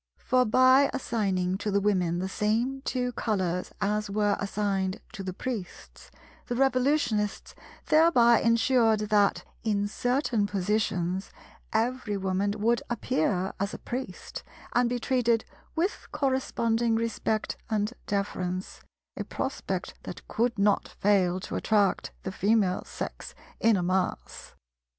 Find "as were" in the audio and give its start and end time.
3.79-4.35